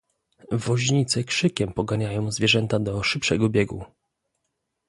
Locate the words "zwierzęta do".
2.31-3.03